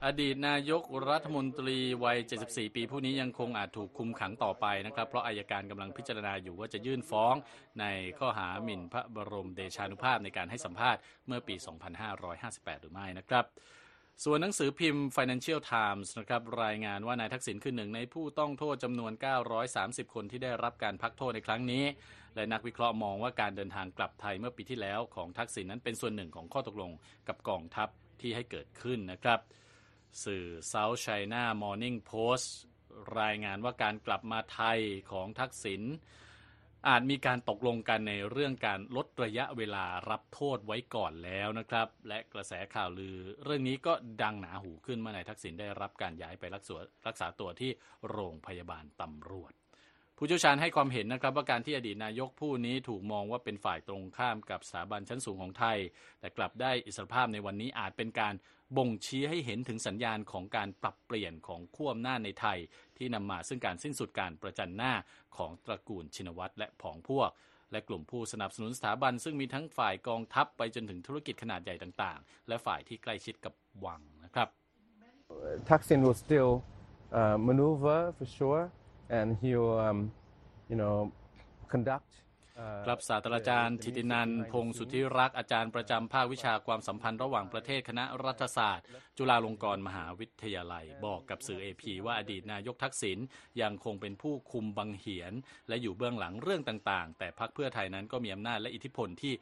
[0.05, 2.17] อดีตนายกรัฐมนตรีวัย
[2.47, 7.33] 74 ปีผู้นี้ยังคงอาจถูกคุมขังต่อไปนะครับ เพราะอายการกำลังพิจารณาอยู่ว่าจะยื่นฟ้อง
[7.79, 7.85] ใน
[8.19, 11.55] ข้อหาหมิ่นพระบรมเดชานุภาพในการให้สัมภาษณ์เมื่อปี
[12.19, 13.45] 2558 หรือไม่นะครับ
[14.23, 19.11] ส่วนหนังสือพิมพ์ Financial Times นะครับรายงานว่านายทักษิณคือหนึ่งในผู้ต้องโทษจำนวน
[19.63, 21.83] 930 คนที่ได้รับการพักโทษในครั้งนี้
[22.35, 26.91] และนักวิเคราะห์มองว่าการเดินทางกลับไทยเมื่อปีที่แล้วของทักษิณนั้นเป็นส่วนหนึ่งของข้อตกลง
[27.27, 27.89] กับกองทัพ
[28.21, 29.41] ที่ให้เกิดขึ้นนะครับ
[30.25, 32.47] สื่อ South China Morning Post
[33.19, 34.79] รายงานว่าการกลับมาไทย
[35.11, 35.83] ของทักษิณ
[36.87, 46.75] อาจมีการตกลงกันในเรื่องการลดระยะเวลารับโทษไว้ก่อนแล้วนะครับ และกระแสข่าวลือ เรื่องนี้ก็ดังหนาหูขึ้นเมื่อนายทักษิณได้รับการย้ายไปรักษา
[47.07, 47.71] รักษาตัวที่
[48.09, 49.53] โรงพยาบาลตำรวจ
[50.23, 55.77] ผู้เชี่ยวชาญให้ความเห็นนะครับว่าการที่อดีตนายกผู้นี้ถูกมองว่าเป็นฝ่ายตรงข้ามกับสถาบันชั้นสูงของไทย
[56.19, 58.33] แต่กลับได้อิสรภาพในวันนี้อาจเป็นการ
[58.77, 62.57] บ่งชี้ให้เห็นถึงสัญญาณของการปรับเปลี่ยนของขั้วอำนาจในไทย
[62.97, 64.93] ที่นำมาซึ่งการสิ้นสุดการประจันหน้า
[65.37, 67.29] ของตระกูลชินวัตรและผองพวก
[67.71, 73.53] และกลุ่มผู้สนับสนุนสถาบัน ซึ่งมีทั้งฝ่ายกองทัพไปจนถึงธุรกิจขนาดใหญ่ต่างๆ และฝ่ายที่ใกล้ชิดกับ
[73.85, 74.47] วังนะครับ
[75.69, 76.51] Thaksin will still
[77.19, 78.63] uh, maneuver for sure,
[79.11, 80.11] and he'll, um,
[80.69, 81.11] you know,
[81.67, 82.11] conduct.
[82.85, 88.85] ครับศาสตราจารย์ธิตินันพงศ์สุทธิรักษ์อาจารย์ประจำภาควิชาความสัมพันธ์ระหว่างประเทศคณะรัฐศาสตร์
[89.17, 93.17] จุฬาลงกรณ์มหาวิทยาลัย บอกกับสื่อเอพีว่าอดีตนายกทักษิณ
[93.61, 95.33] ยังคงเป็นผู้คุมบังเหียน
[95.67, 99.33] และอยู่เบื้องหลังเรื่องต่างๆ แต่พรรคเพื่อไทยนั้นก็มีอำนาจและอิทธิพลที่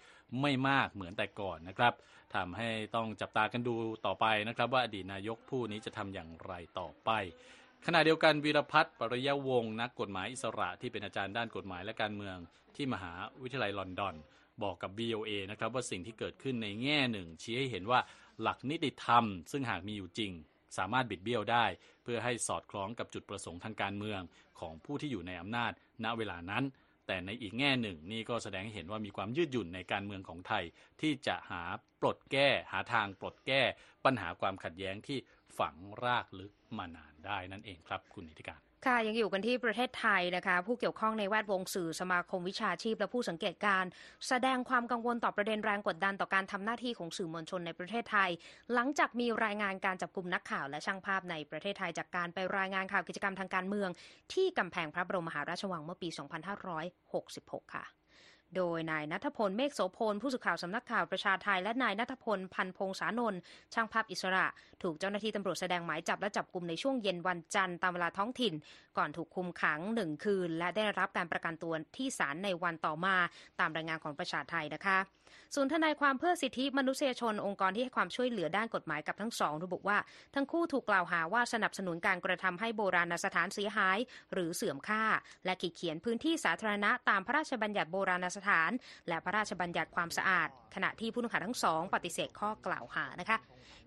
[0.42, 1.94] ไม่มากเหมือนแต่ก่อนนะครับ
[2.36, 7.12] ทำให้ต้องจับตากันดูต่อไปนะครับ ว่าอดีตนายกผู้นี้จะทำอย่างไรต่อไป
[7.86, 12.37] ขณะเดียวกันวีรพัฒน์ปริยวงศ์นักกฎหมายอิสระที่เป็นอาจารย์ด้านกฎหมายและการเมือง
[12.75, 14.15] ที่มหาวิทยาลัยลอนดอน
[14.63, 18.00] บอกกับ VOA นะครับว่าสิ่งที่เกิดขึ้นในแง่หนึ่ง ชี้ให้เห็นว่า
[18.42, 20.31] หลักนิติธรรม ซึ่งหากมีอยู่จริง
[20.77, 21.65] สามารถบิดเบี้ยวได้
[22.03, 24.22] เพื่อให้สอดคล้องกับจุดประสงค์ทางการเมือง
[24.59, 25.72] ของผู้ที่อยู่ในอำนาจ
[26.03, 26.63] ณเวลานั้น
[27.07, 30.63] แต่ในอีกแง่หนึ่ง นี่ก็แสดงให้เห็นว่ามีความยืดหยุ่นในการเมืองของไทย
[31.01, 31.63] ที่จะหา
[32.01, 33.61] ปลดแก้ หาทางปลดแก้
[34.05, 35.20] ปัญหาความขัดแย้งที่
[35.57, 43.90] ฝังรากลึกมานานได้นั่นเองครับคุณนิติการค่ะยังอยู่กันที่ประเทศไทยนะคะ ผู้เกี่ยวข้องในแวดวงสื่อสมาคมวิชาชีพ และผู้สังเกตการณ์
[44.27, 48.29] แสดงความกังวลต่อประเด็นแรงกดดันต่อการทำหน้าที่ของสื่อมวลชนในประเทศไทย
[48.74, 53.90] หลังจากมีรายงานการจับกลุ่มนักข่าวและช่างภาพในประเทศไทยจากการไปรายงานข่าวกิจกรรมทางการเมือง
[54.33, 56.09] ที่กำแพงพระบรมมหาราชวังเมื่อปี
[56.92, 57.99] 2566 ค่ะ
[58.55, 63.40] โดยนายนัทพลเมฆโสพลผู้สื่อข่าวสำนักข่าวประชาไทย และนายนัทพลพันพงษานนท์
[63.74, 64.46] ช่างภาพอิสระ
[64.83, 68.53] ถูกเจ้าหน้าที่ตำรวจแสดงหมายจับและจับกลุ่มในช่วงเย็นวันจันทร์ตามเวลาท้องถิ่น
[68.98, 73.16] ก่อนถูกคุมขังหนึ่งคืน และได้รับการประกันตัวที่ศาลในวันต่อมา
[73.59, 74.98] ตามรายงานของประชาไทยนะคะ
[75.55, 79.98] ศูนย์ทนายความเพื่อสิทธิมนุษยชนองค์กรที่ให้ความช่วยเหลือด้านกฎหมายกับทั้งสองระบุว่า
[80.35, 83.98] ทั้งคู่ถูกกล่าวหาว่าสนับสนุนการกระทำให้โบราณสถานเสียหาย
[84.33, 85.03] หรือเสื่อมค่า
[85.46, 88.72] และขีดเขียนพื้นที่สาธารณะตามพระราชบัญญัติโบราณสถาน
[89.07, 93.37] และพระราชบัญญัติความสะอาด ขณะที่ผู้ต้องหาทั้งสองปฏิเสธข้อกล่าวหานะคะ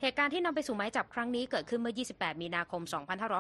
[0.05, 2.83] เหตุการณ์ที่นำไปสู่หมายจับครั้งนี้เกิดขึ้นเมื่อ 28 มีนาคม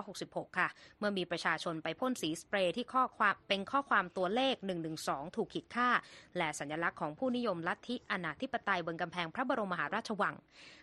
[0.01, 4.55] 2566 ค่ะ เมื่อมีประชาชนไปพ่นสีสเปรย์ที่ข้อความเป็นข้อความตัวเลข
[4.97, 5.89] 112 ถูกขีดค่า
[6.37, 10.35] และสัญลักษณ์ของผู้นิยมลัทธิอนาธิปไตยบนกำแพงพระบรมมหาราชวัง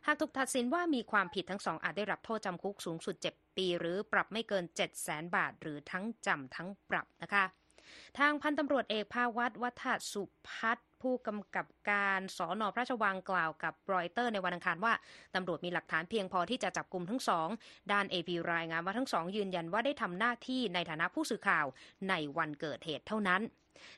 [0.05, 7.45] หากถูกตัดสินว่ามีความผิดทั้งสองอาจได้รับโทษจำคุกสูงสุด 7 ปี หรือปรับไม่เกิน 7 0 0 0 0 0 บาท หรือทั้งจำทั้งปรับนะคะ
[8.19, 14.93] ทางพันตำรวจเอกภาวัตวรรธสุภัทร ผู้กำกับการสอนอพระราชวังกล่าวกับรอยเตอร์ในวันอังคารว่า
[15.35, 17.47] ตำรวจมีหลักฐานเพียงพอที่จะจับกลุ่มทั้งสอง
[17.91, 21.65] ด้านเอพีรายงานว่าทั้งสองยืนยันว่าได้ทำหน้าที่ในฐานะผู้สื่อข่าว
[22.09, 23.43] ในวันเกิดเหตุเท่านั้น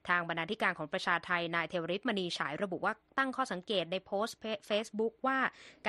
[0.10, 4.38] ทางบรรณาธิการของประชาไทยนายเทวฤทธิ์ มณีฉายระบุว่าตั้งข้อสังเกตในโพสต์
[4.68, 5.40] เฟซบุ๊กว่า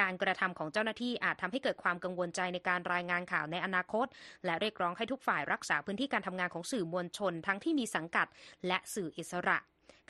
[0.01, 4.07] การกระทำของเจ้าหน้าที่อาจทำให้เกิดความกังวลใจในการรายงานข่าวในอนาคต
[4.45, 8.27] และเรียกร้องให้ทุกฝ่ายรักษาพื้นที่การทำงานของสื่อมวลชนทั้งที่มีสังกัด
[8.67, 9.59] และสื่ออิสระ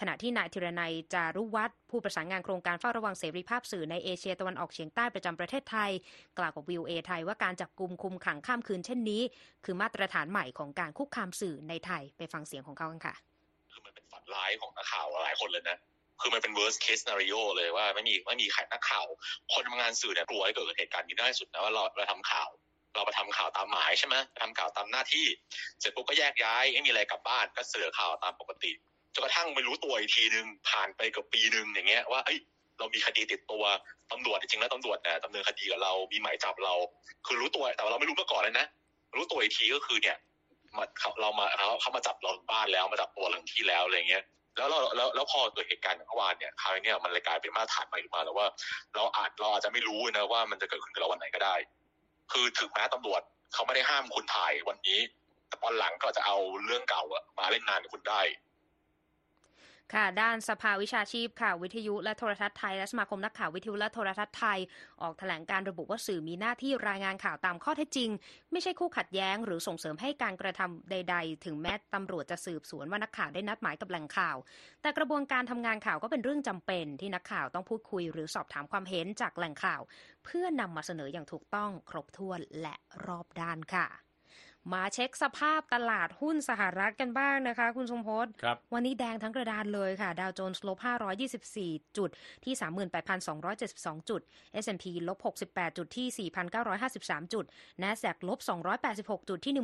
[0.00, 5.90] ขณะที่นายธีรนัยจารุวัฒน์ผู้ประสานงานโครงการเฝ้าระวังเสรีภาพสื่อในเอเชียตะวันออกเฉียงใต้ประจำประเทศไทย
[6.38, 9.22] กล่าวกับวิวเอไทยว่าการจับกลุ่มคุมขังข้ามคืนเช่นนี้
[9.64, 13.14] คือมาตรฐานใหม่ของการคุกคามสื่อในไทยไปฟังเสียงของเขากันค่ะ
[13.72, 15.78] คือมันเป็นฝันร้ายของนักข่าวหลายคนเลยนะ
[16.20, 19.06] คือมันเป็น worst case scenario เลยว่าไม่มีไม่มีใครนักข่าว
[19.52, 22.48] คนทำงานสื่อเนี่ยกลัวให้เกิดเหตุการณ์นี้ได้สุดนะว่าเราเราทำข่าว
[22.94, 25.26] เราไปทำข่าวตามหมายใช่ไหมทำข่าวตามหน้าที่
[25.80, 28.72] เสร็จปุ๊บก็แยกย้าย ไม่มีอะไรกลับบ้านก็เสือข่าวตามปกติ
[29.14, 32.38] จนกระทั่งไม่รู้ตัวอีกทีนึงผ่านไปเกับปีหนึ่งอย่างเงี้ยว่าเอ้ย
[32.79, 33.64] เรามีคดีติดตัว
[34.12, 36.75] ตำรวจจริงๆแล้วตำรวจเนี่ยดำเนินคดีกับเรา มีหมายจับเรา
[37.27, 38.66] คือรู้ตัวแต่ว่าเราไม่รู้มาก่อนเลยนะ
[39.16, 40.16] รู้ตัวอีกทีก็คือเนี่ย
[40.77, 44.25] มาเขาเรามาเขาเขามาจับเราบ้านแล้วมาจับตัวเราถึงที่แล้วอะไรเงี้ย
[44.57, 48.46] แล้วเราแล้วแล้วพอเกิดเหตุการณ์อย่างเมื่อวานเนี่ยคราวนี้เนี่ยมันเลยกลายเป็นมาตรฐานใหม่ขึ้นมาแล้วว่า
[48.94, 51.55] เราอาจเราอาจจะไม่รู้นะว่ามันจะเกิดขึ้นกับเราวันไหนก็ได้
[52.33, 53.20] คือถึงแม้ตำรวจ
[53.55, 55.01] เขาไม่ได้ห้ามคุณถ่ายวันนี้
[55.48, 58.20] แต่ตอนหลังก็จะเอาเรื่องเก่าอะมาเล่นงานกับคุณได้
[59.95, 64.59] ค่ะ ด้านสภาวิชาชีพข่าววิทยุและโทรทัศน์ไทยและสมาคมนักข่าววิทยุและโทรทัศน์ไทย
[65.03, 68.11] ออกแถลงการระบุว่าสื่อมีหน้าที่รายงานข่าวตามข้อเท็จจริง
[68.53, 74.37] ไม่ใช่คู่ขัดแย้ง หรือส่งเสริมให้การกระทำใด ๆ ถึงแม้ตำรวจจะสืบสวนว่านักข่าวได้นัดหมายกับแหล่งข่าว
[74.83, 79.81] แต่กระบวนการทำงานข่าวก็เป็นเรื่องจำเป็น ที่นักข่าวต้องพูดคุย หรือสอบถามความเห็นจากแหล่งข่าว
[80.25, 82.75] เพื่อนำมาเสนออย่างถูกต้องครบถ้วนและ
[83.07, 84.12] รอบด้านค่ะ
[84.72, 90.79] มาเช็คสภาพตลาดหุ้นสหรัฐกันบ้างนะคะ คุณทรงพจน์ครับวันนี้แดงทั้งกระดานเลยค่ะ ดาวโจนส์ลบ
[91.38, 92.11] 524 จุด
[92.44, 92.55] ที่
[93.33, 94.20] 38,272 จุด
[94.62, 96.31] S&P ลบ 68 จุดที่
[96.81, 97.44] 4,953 จุด
[97.83, 98.38] NASDAQ ลบ
[98.85, 99.55] 286 จุดที่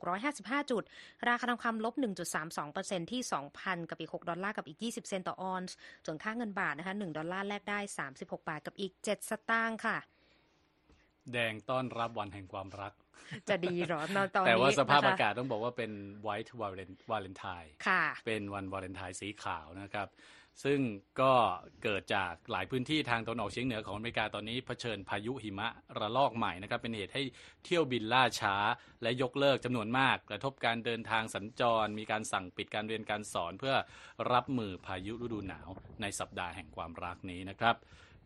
[0.00, 0.82] 15,655 จุด
[1.28, 1.94] ราคาทองคำลบ
[2.52, 3.22] 1.32%ที่
[3.56, 7.80] 2,000 กับอีก 6 ดอลลาร์กับอีก 20 เซนต์ต่อออนซ์ส่วนค่าเงินบาทนะคะ 1 ดอลลาร์แลกได้
[8.12, 9.96] 36 บาทกับอีก 7 สตางค์ค่ะ
[11.32, 12.92] แดงต้อนรับวันแห่งความรัก
[13.48, 15.92] จะดีเหรอตอนตอนนี้แต่ว่าสภาพนะคะอากาศต้องบอกว่าเป็น
[16.26, 16.50] white
[17.10, 20.08] valentine ค่ะ เป็นวันวาเลนไทน์สีขาวนะครับ
[20.64, 20.80] ซึ่ง
[21.20, 21.32] ก็
[21.82, 27.22] เกิดจากหลายพื้นที่ทางตะวันออกเฉียงเหนือของอเมริกาตอนนี้เผชิญพายุหิมะระลอกใหม่นะครับ เป็นเหตุให้
[27.64, 28.56] เที่ยวบินล่าช้า
[29.02, 33.74] และยกเลิกจำนวนมาก กระทบการเดินทางสัญจร มีการสั่งปิดการเรียนการสอนเพื่อ
[34.32, 35.68] รับมือพายุฤดูหนาว
[36.02, 37.76] ในสัปดาห์แห่งความรักนี้นะครับ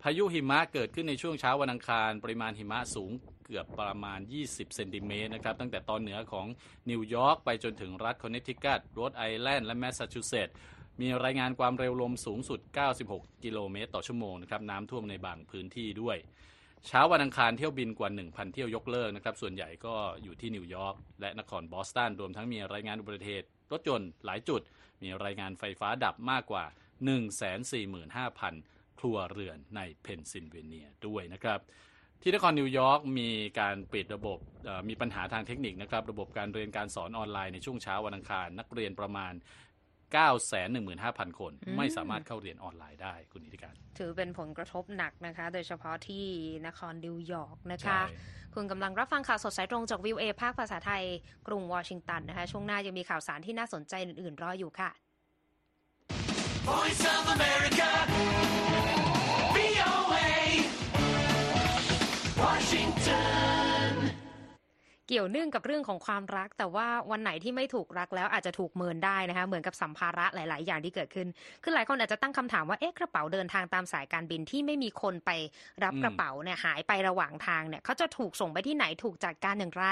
[0.04, 3.12] พายุหิมะเกิดขึ้นในช่วงเช้าวันอังคาร ปริมาณหิมะสูง
[3.46, 6.46] เกือบประมาณ 20 เซนติเมตรนะครับ ตั้งแต่ตอนเหนือของ
[6.90, 10.54] นิวยอร์กไปจนถึงรัฐคอนเนตทิคัตโรดไอแลนด์และแมสซาชูเซตส์
[11.00, 12.60] มีรายงานความเร็วลมสูงสุด
[13.02, 16.16] 96 กิโลเมตรต่อชั่วโมงนะครับน้ำท่วมในบางพื้นที่ด้วย
[16.86, 24.60] เช้าวันอังคารเที่ยวบินกว่า 1,000 เที่ยวยกเลิกนะครับ ส่วนใหญ่ก็อยู่ที่นิวยอร์กและนครบอสตันรวมทั้งมีรายงานอุบัติเหตุรถยนต์หลายจุด
[25.02, 26.64] มีรายงานไฟฟ้าดับมากกว่า
[27.82, 31.60] 145,000 ครัวเรือนในเพนซิลเวเนียด้วยนะครับ
[32.22, 39.32] ที่นครนิวยอร์กมีการปิดระบบเอ่อมีปัญหาทางเทคนิคนะครับระบบการเรียนการสอนออนไลน์ในช่วงเช้าวันอังคาร นักเรียนประมาณ
[40.56, 46.26] 915,000 คนอืมไม่สามารถเข้าเรียนออนไลน์ได้คุณนิติการ ถือเป็นผลกระทบหนักนะคะ โดยเฉพาะที่
[46.66, 48.02] นครนิวยอร์กนะคะใช่
[48.54, 51.02] คุณกำลังรับฟังข่าวสดสายตรงจากวิวเอภาคภาษาไทย
[51.48, 54.90] กรุงวอชิงตันนะคะ ช่วงหน้ายังมีข่าวสารที่น่าสนใจอื่นๆรออยู่ค่ะ
[56.68, 58.71] Voice of America.
[63.04, 63.31] time.
[65.14, 71.28] เกี่ยวเนื่องกับเรื่องของความรัก แต่ว่าวันไหนที่ไม่ถูกรักแล้วอาจจะถูกเมินได้นะคะเหมือนกับสัมภาระหลาย ๆ อย่างที่เกิดขึ้น
[71.62, 75.30] คือหลายคนอาจจะตั้งคำถามว่าเอ๊ะกระเป๋าเดินทางตามสายการบินที่ไม่มีคนไป
[75.84, 79.86] รับกระเป๋าเนี่ยหายไประหว่างทางเนี่ยเขาจะถูกส่งไปที่ไหนถูกจัดการอย่างไร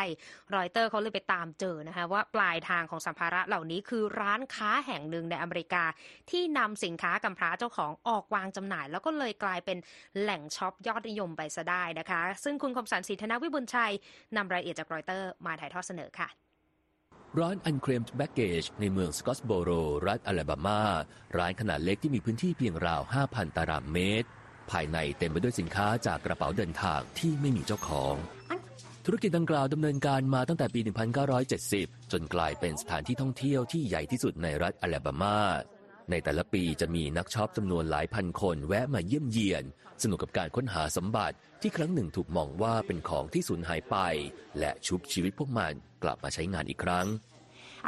[0.54, 5.84] รอยเตอร์เขาเลยไปตามเจอนะคะว่าปลายทางของสัมภาระเหล่านี้คือร้านค้าแห่งหนึ่งในอเมริกา
[6.30, 9.78] ที่นำสินค้ากำพร้าเจ้าของออกวางจำหน่าย แล้วก็เลยกลายเป็น
[10.20, 13.92] แหล่งช็อปยอดนิยมไปซะได้นะคะ ซึ่งคุณคมสันต์ศรีธนวิบุญชัย
[14.36, 15.09] นำรายละเอียดจากรอยเตอร์
[15.46, 16.28] มาถ่ายทอดเสนอค่ะ
[17.40, 19.70] ร้าน Unclaimed Baggage ในเมืองสกอตสโบโร
[20.06, 20.80] รัฐอลาบามา
[21.38, 24.28] ร้านขนาดเล็กที่มีพื้นที่เพียงราว 5,000 ตารางเมตร
[24.70, 28.14] ภายในเต็มไปด้วยสินค้าจากกระเป๋าเดินทางที่ไม่มีเจ้าของ
[29.04, 30.80] ธุรกิจดังกล่าวดำเนินการมาตั้งแต่ปี
[31.46, 35.38] 1970 จนกลายเป็นสถานที่ท่องเที่ยวที่ใหญ่ที่สุดในรัฐอลาบามา
[36.10, 39.64] ในแต่ละปีจะมีนักช็อปจำนวนหลายพันคนแวะมาเยี่ยมเยียน
[40.02, 43.96] สนุกกับการค้นหาสมบัติที่ครั้งหนึ่งถูกมองว่าเป็นของที่สูญหายไป
[44.58, 47.06] และชุบชีวิตพวกมันกลับมาใช้งานอีกครั้ง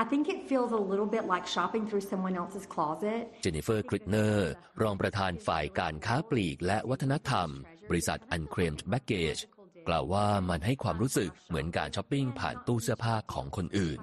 [0.03, 3.23] I think it feels a little bit like shopping through someone else's closet.
[3.43, 4.51] เจนนิเฟอร์คริตเนอร์
[4.83, 7.49] รองประธานฝ่ายการค้าปลีกและวัฒนธรรม
[7.91, 9.43] บริษัท Unclaimed Baggage
[9.89, 14.01] กล่าวว่ามันให้ความรู้สึกเหมือนการช้อปปิ้งผ่านตู้เสื้อผ้าของคนอื่น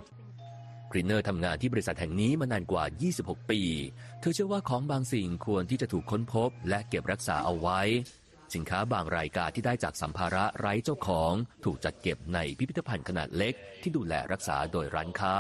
[0.92, 2.84] คริตเนอร์ทำงานที่บริษัทแห่งนี้มานานกว่า
[3.18, 3.62] 26 ปี
[4.22, 7.82] เธอเชื่อว่าของบางสิ่งควรที่จะถูกค้นพบ และเก็บรักษาเอาไว้
[8.56, 11.34] สินค้าบางรายการที่ได้จากสัมภาระไร้เจ้าของ
[11.66, 15.36] ถูกจัดเก็บในพิพิธภัณฑ์ขนาดเล็ก ที่ดูแลรักษาโดยร้านค้า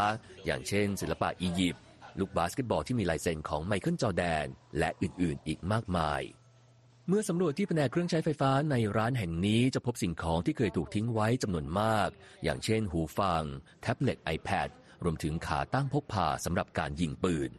[0.45, 1.83] อย่างเช่น ศิลปะอียิปต์
[2.19, 4.45] ลูกบาสเกตบอลที่มีลายเซ็นของไมเคิลจอร์แดน
[4.79, 6.21] และอื่นๆ อีกมากมาย
[7.07, 12.09] เมื่อสำรวจที่แผนกเครื่องใช้ไฟฟ้าในร้านแห่งนี้จะพบสิ่งของที่เคยถูกทิ้งไว้จำนวนมาก
[12.43, 13.43] อย่างเช่นหูฟัง
[13.81, 14.69] แท็บเล็ต iPad
[15.03, 17.51] รวมถึงขาตั้งพกพาสำหรับการยิงปืน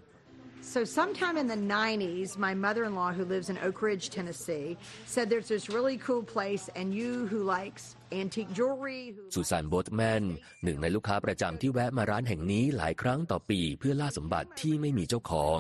[0.62, 4.76] So, sometime in the 90s, my mother in law, who lives in Oak Ridge, Tennessee,
[5.06, 10.22] said there's this really cool place, and you who likes antique jewelry, who สุสานโบทแมน
[10.64, 15.58] หนึ่งในลูกค้าประจำที่แวะมาร้านแห่งนี้หลายครั้งต่อปีเพื่อล่าสมบัติที่ไม่มีเจ้าของ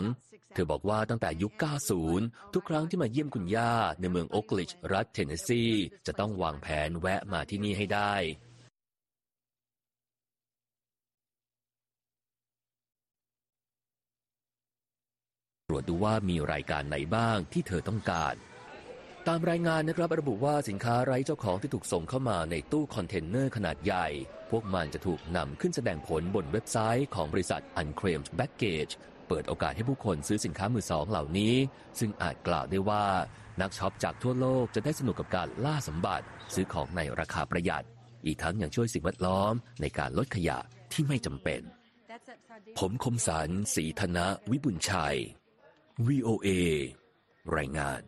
[0.54, 1.52] เธอบอกว่าตั้งแต่ยุค
[2.04, 5.64] 90 ทุกครั้งที่มาเยี่ยมคุณย่าในเมืองโอ๊กลิชรัฐเทนเนสซี
[6.06, 8.14] จะต้องวางแผนแวะมาที่นี่ให้ได้
[15.70, 18.34] รวจดูว่ามีรายการไหนบ้างที่เธอต้องการ
[19.28, 24.06] ตามรายงานนะครับระบุว่าสินค้าไร้เจ้าของที่ถูกส่งเข้ามาในตู้คอนเทนเนอร์ขนาดใหญ่
[24.50, 28.92] พวกมันจะถูกนำขึ้นแสดงผลบนเว็บไซต์ของบริษัท Unclaimed Baggage
[29.28, 31.54] เปิดโอกาสให้ผู้คนซื้อสินค้ามือสองเหล่านี้
[31.98, 33.06] ซึ่งอาจกล่าวได้ว่า
[33.60, 37.84] นักช็อปจากทั่วโลกจะได้สนุกกับการล่าสมบัติ ซื้อของในราคาประหยัด
[38.26, 40.58] อีกทั้งยังช่วยสิ่งแวดล้อมในการลดขยะ
[40.92, 41.62] ที่ไม่จำเป็น
[42.78, 45.18] ผมคมสันสีธนะ วิบุญชัย
[46.08, 46.48] VOA
[47.56, 48.02] รายงาน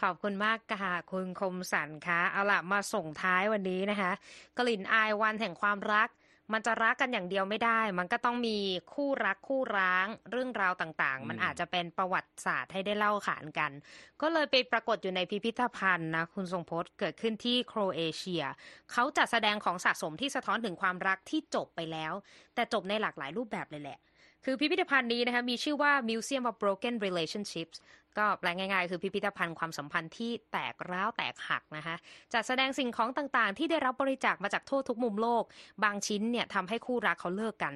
[0.00, 4.12] ขอบคุณมากค่ะ คุณคมสันคะเอาล่ะ มาส่งท้ายวันนี้นะคะ
[4.58, 6.08] กลิ่นอายวันแห่งความรัก
[6.52, 8.58] มันจะรักกันอย่างเดียวไม่ได้ มันก็ต้องมี
[8.94, 13.72] คู่รักคู่ร้างเรื่องราวต่างๆ มันอาจจะเป็นประวัติศาสตร์ให้ได้เล่าขานกัน
[14.20, 18.44] ก็เลยไปปรากฏอยู่ในพิพิธภัณฑ์นะ คุณทรงพจน์เกิดขึ้นที่โครเอเชีย
[18.92, 22.12] เขาจัดแสดงของสะสมที่สะท้อนถึงความรักที่จบไปแล้ว
[22.54, 23.98] แต่จบในหลากหลายรูปแบบเลยแหละ
[24.44, 27.76] คือพิพิธภัณฑ์นี้นะคะมีชื่อว่า Museum of Broken Relationships
[28.18, 31.96] ก็แปลง่ายๆ คือพิพิธภัณฑ์ความสัมพันธ์ที่แตกร้าวแตกหักนะคะ
[32.32, 35.44] จัดแสดงสิ่งของต่างๆ ที่ได้รับบริจาคมาจากทั่วทุกมุมโลก
[35.84, 37.74] บางชิ้นเนี่ยทำให้คู่รักเขาเลิกกัน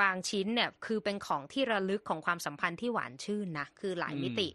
[0.00, 4.48] บางชิ้นเนี่ยคือเป็นของที่ระลึกของความสัมพันธ์ที่หวานชื่นนะคือหลายมิติ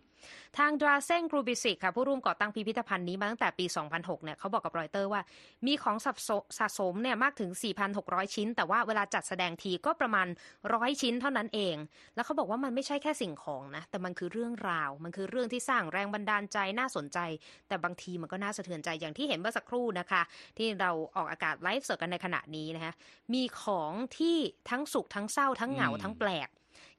[0.57, 5.21] ทางดราเซงกรูบิสิกค่ะผู้ร่วมก่อตั้งพิพิธภัณฑ์นี้มาตั้งแต่ปี 2006 เนี่ยเขาบอกกับรอยเตอร์ว่า
[5.65, 7.51] มีของสะสมสสมเนี่ยมากถึง
[7.93, 10.27] 4,600 ชิ้น แต่ว่าเวลาจัดแสดงทีก็ประมาณ
[10.73, 11.75] ร้อยชิ้นเท่านั้นเอง
[12.15, 17.19] แล้วเขาบอกว่ามันไม่ใช่แค่สิ่งของนะ แต่มันคือเรื่องราว มันคือเรื่องที่สร้างแรงบันดาลใจน่าสนใจ
[17.67, 20.21] แต่บางทีมันก็น่าสะเทือนใจอย่างที่เห็นเมื่อสักครู่นะคะ
[20.57, 22.93] ที่เราออกอากาศไลฟ์สดกันในขณะนี้นะคะ
[23.33, 24.37] มีของที่
[24.69, 26.49] ทั้งสุขทั้งเศร้าทั้งเหงาทั้งแปลก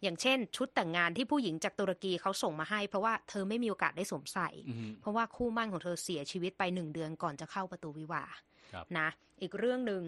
[0.02, 8.32] อย่างเช่น ชุดแต่งงานที่ผู้หญิงจากตุรกีเขาส่งมาให้ เพราะว่าเธอไม่มีโอกาสได้สวมใส่อือฮึเพราะว่าคู่มั่นของเธอเสียชีวิตไปหนึ่งเดือนก่อนจะเข้าประตูวิวาห์
[8.72, 9.08] ครับนะ
[9.42, 10.04] อีกเรื่องหนึ่ง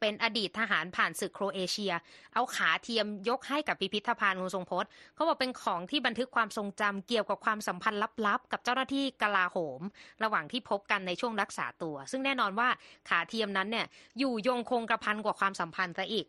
[0.00, 1.92] เป็นอดีตทหารผ่านศึกโครเอเชีย
[2.34, 9.80] เอาขาเทียมยกให้กับพิพิธภัณฑ์คุณทรงพจน์เขาบอกเป็นของที่บันทึกความทรงจำเกี่ยวกับความสัมพันธ์ลับๆ กับเจ้าหน้าที่กลาโหม
[10.24, 12.68] ระหว่างที่พบกันในช่วงรักษาตัว ซึ่งแน่นอนว่า
[13.08, 13.86] ขาเทียมนั้นเนี่ย
[14.18, 16.26] อยู่ยงคงกระพันกว่าความสัมพันธ์ซะอีก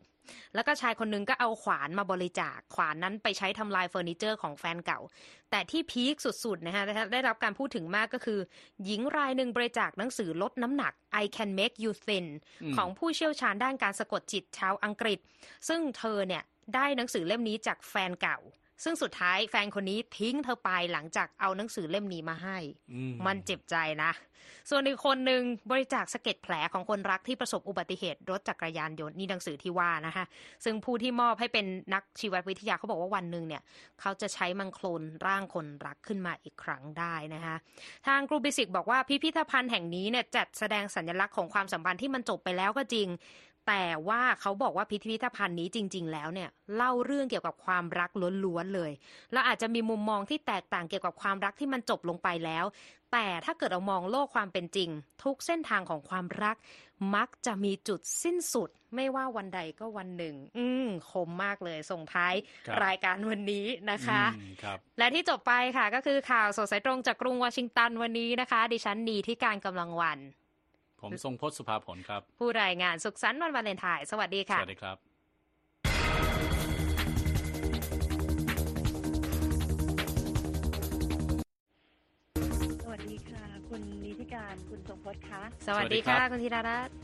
[0.55, 4.99] แล้วก็ชายคนหนึงก็เอาขวานมาบริจาค ขวานนั้นไปใช้ทำลายเฟอร์นิเจอร์ของแฟนเก่า
[5.51, 6.83] แต่ที่พีคสุดๆนะฮะ
[7.13, 8.39] ได้รับการพูดถึงมากก็คือ
[8.85, 12.25] หญิงรายหนึ่งบริจาคหนังสือลดน้ำหนัก I Can Make You Thin
[12.63, 15.19] อืมของผู้เชี่ยวชาญด้านการสะกดจิตชาวอังกฤษ
[15.67, 16.43] ซึ่งเธอเนี่ย
[16.75, 18.39] ได้หนังสือเล่มนี้จากแฟนเก่า
[18.83, 22.57] ซึ่งสุดท้ายแฟนคนนี้ทิ้งเธอไปหลังจากเอาหนังสือเล่มนี้มาให้
[22.93, 24.11] อืมมันเจ็บใจนะ
[24.69, 30.25] ส่วนอีกคนหนึ่งบริจาคสะเก็ดแผลของคนรักที่ประสบอุบัติเหตุรถจักรยานยนต์นี่หนังสือที่ว่านะคะ
[30.63, 33.61] ซึ่งผู้ที่มอบให้เป็นนักชีววิทยาเขาบอกว่าวันหนึ่งเนี่ย
[34.01, 37.55] เขาจะใช้มังโคลนร่างคนรักขึ้นมาอีกครั้งได้นะคะ
[38.07, 43.07] ทางกรูบิสิกบอกว่าพิพิธภัณฑ์แห่งนี้เนี่ยจัดแสดงสัญลักษณ์ของความสัมพันธ์ที่มันจบไปแล้วก็จริง
[43.67, 48.09] แต่ว่าเขาบอกว่าพิพิธภัณฑ์นี้จริง ๆ แล้วเนี่ยเล่าเรื่องเกี่ยวกับความรัก
[48.45, 48.91] ล้วนๆเลย
[49.31, 52.65] แล้วอาจจะมีมุมมองที่แตกต่างเกี่ยวกับความรักที่มันจบลงไปแล้ว
[53.11, 54.89] แต่ถ้าเกิดเรามองโลกความเป็นจริง
[55.23, 56.55] ทุกเส้นทางของความรัก
[57.15, 62.33] มักจะมีจุดสิ้นสุด ไม่ว่าวันใดก็วันหนึ่ง อืมคมมากเลยส่งท้าย
[62.67, 70.19] ครับรายการวันนี้นะคะอืมครับและที่จบไปค่ะก็คือข่าวสดสายตรงจากกรุงวอชิงตันวันนี้นะคะ ดิฉันนีที่การกำลังวัน
[71.05, 74.97] ผมทรงพจน์สุภาผลครับ ผู้รายงานสุขสันต์วันวาเลนไทน์สวัสดีสค่ะวัสดีครับ
[82.83, 86.95] สวัสดีค่ะ คุณนิติการคุณทรงพจน์คะ สวัสดีสวัสดีครัค่ะบคุณธีรรัตน์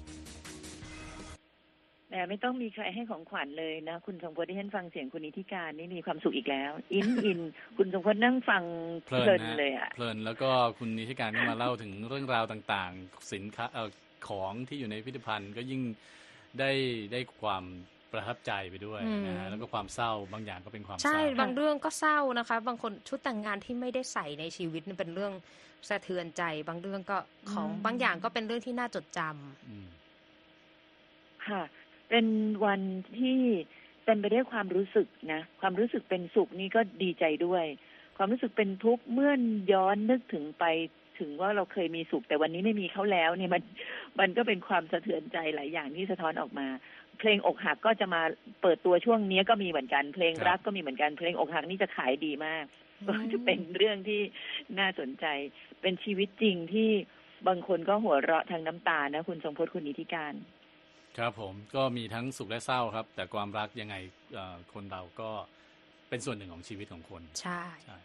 [2.11, 7.39] แหมไม่ต้องมีใครให้ของขวัญเลยนะ คุณทรงพจน์ที่ฉันฟังเสียงคุณนิติการนี่มีความสุขอีกแล้ว อินอิน
[7.77, 8.63] คุณทรงพจน์นั่งฟัง
[9.07, 13.89] เพเพลิลินนนะเลยอะเพลินแล้วก็คุณนิติการก็มาเล่าถึงเรื่องราวต่างๆ สินค้าเอ่อ
[14.27, 15.81] ของที่อยู่ในพิพิธภัณฑ์ก็ยิ่ง
[16.59, 16.71] ได้
[17.11, 17.63] ได้ความ
[18.11, 25.33] ประทับใจไปด้วยนะฮะแล้วก็ความเศร้าบางอย่างก็เป็นความเศใช่ร้าบางเรื่องก็เศร้านะคะ บางคนชุดแต่งงานที่ไม่ได้ใส่ในชีวิตนี่เป็นเรื่อง
[25.89, 27.17] สะเทือนใจ บางเรื่องก็
[27.51, 29.87] ของอืมบางอย่างก็เป็นเรื่องที่น่าจดจำอืม
[31.47, 31.61] ค่ะ
[32.11, 32.27] เป็น
[32.65, 32.81] วัน
[33.19, 33.39] ที่
[34.05, 37.65] เต็มไปด้วยความรู้สึกนะ ความรู้สึกเป็นสุขนี่ก็ดีใจด้วย
[38.17, 39.31] ความรู้สึกเป็นทุกข์เมื่อ
[39.71, 40.65] ย้อนนึกถึงไป
[41.19, 43.63] ถึงว่าเราเคยมีสุข แต่วันนี้ไม่มีเขาแล้วเนี่ยมัน
[44.19, 46.67] มันก็เป็นความสะเทือนใจหลายอย่างที่สะท้อนออกมา
[47.19, 48.21] เพลงอกหักก็จะมา
[48.61, 52.63] เปิดตัวช่วงนี้ก็มีเหมือนกัน เพลงครับรักก็มีเหมือนกัน เพลงอกหักนี่จะขายดีมาก
[53.07, 54.21] ก็จะเป็นเรื่องที่
[54.79, 55.25] น่าสนใจ
[55.81, 56.89] เป็นชีวิตจริงที่
[57.47, 60.33] บางคนก็หัวเราะทางน้ำตานะ คุณทรงพจน์คุณนิติการ
[61.17, 63.95] ครับผมก็มีทั้งสุขและเศร้าครับ แต่ความรักยังไง
[64.33, 65.29] เอ่อคนเราก็
[66.09, 67.97] เป็นส่วนหนึ่งของชีวิตของคน ใช่ใช่